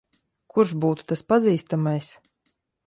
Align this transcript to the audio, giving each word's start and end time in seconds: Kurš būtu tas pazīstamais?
Kurš 0.53 0.71
būtu 0.85 1.07
tas 1.11 1.25
pazīstamais? 1.35 2.13